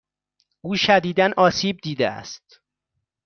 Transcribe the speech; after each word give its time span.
او 0.61 0.75
شدیدا 0.75 1.29
آسیب 1.37 1.77
دیده 1.83 2.09
است. 2.09 2.59